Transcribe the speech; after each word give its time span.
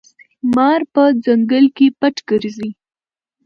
مار 0.55 0.81
په 0.93 1.03
ځنګل 1.23 1.65
کې 1.75 1.87
پټ 1.99 2.15
ګرځي. 2.29 2.69